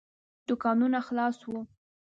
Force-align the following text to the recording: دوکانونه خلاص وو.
دوکانونه 0.47 0.99
خلاص 1.07 1.35
وو. 1.51 1.59